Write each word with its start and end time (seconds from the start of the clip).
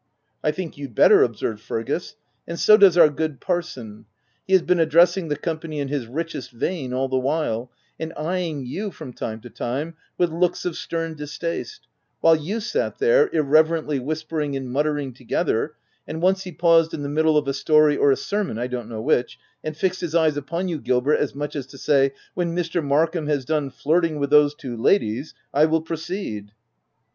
t€ 0.43 0.47
I 0.47 0.51
think 0.51 0.79
you'd 0.79 0.95
better/' 0.95 1.23
observed 1.23 1.59
Fergus 1.61 2.13
5" 2.13 2.17
and 2.47 2.59
so 2.59 2.75
does 2.75 2.97
our 2.97 3.07
good 3.11 3.39
parson: 3.39 4.05
he 4.47 4.53
has 4.53 4.63
been 4.63 4.79
addressing 4.79 5.27
the 5.27 5.35
company 5.35 5.77
in 5.79 5.89
his 5.89 6.07
richest 6.07 6.49
vein 6.49 6.91
all 6.91 7.07
the 7.07 7.19
while, 7.19 7.71
and 7.99 8.11
eyeing 8.17 8.65
you, 8.65 8.89
from 8.89 9.13
time 9.13 9.41
to 9.41 9.49
time, 9.51 9.93
with 10.17 10.31
looks 10.31 10.65
of 10.65 10.75
stern 10.75 11.13
distaste, 11.13 11.85
while 12.19 12.35
you 12.35 12.59
sat 12.59 12.97
there, 12.97 13.29
irreverently 13.31 13.99
whispering 13.99 14.55
and 14.55 14.71
muttering 14.71 15.13
together; 15.13 15.75
and 16.07 16.19
once 16.19 16.45
he 16.45 16.51
paused 16.51 16.95
in 16.95 17.03
the 17.03 17.07
middle 17.07 17.37
of 17.37 17.47
a 17.47 17.53
story— 17.53 17.95
or 17.95 18.09
a 18.11 18.17
sermon, 18.17 18.57
I 18.57 18.65
don't 18.65 18.89
know 18.89 19.03
which, 19.03 19.37
and 19.63 19.77
fixed 19.77 20.01
his 20.01 20.15
eyes 20.15 20.35
upon 20.35 20.67
you, 20.67 20.79
Gilbert, 20.79 21.17
as 21.17 21.35
much 21.35 21.55
as 21.55 21.67
to 21.67 21.77
say— 21.77 22.13
'When 22.33 22.55
Mr. 22.55 22.83
Markham 22.83 23.27
has 23.27 23.45
done 23.45 23.69
flirting 23.69 24.17
with 24.17 24.31
those 24.31 24.55
two 24.55 24.75
ladies 24.75 25.35
I 25.53 25.65
will 25.65 25.83
proceed 25.83 26.53